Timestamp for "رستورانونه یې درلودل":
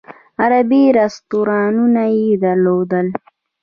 0.99-3.07